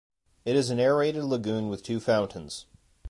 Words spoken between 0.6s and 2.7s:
an aerated lagoon with two fountains.